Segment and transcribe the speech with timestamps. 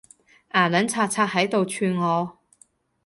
[0.55, 2.39] 牙撚擦擦喺度串我